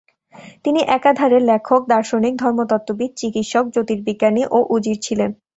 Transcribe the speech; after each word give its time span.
তিনি 0.65 0.81
একাধারে 0.97 1.39
লেখক, 1.49 1.81
দার্শনিক, 1.89 2.33
ধর্মতত্ত্ববিদ, 2.35 3.11
চিকিৎসক, 3.17 3.65
জ্যোতির্বিজ্ঞানী 3.73 4.43
ও 4.51 4.59
উজির 4.69 4.97
ছিলেন। 5.01 5.29